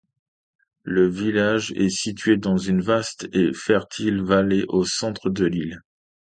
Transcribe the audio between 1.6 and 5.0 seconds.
est situé dans une vaste et fertile vallée au